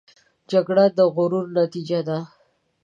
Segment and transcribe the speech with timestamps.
[0.51, 2.17] جګړه د غرور نتیجه ده